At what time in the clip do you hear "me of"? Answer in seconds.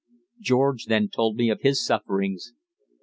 1.35-1.61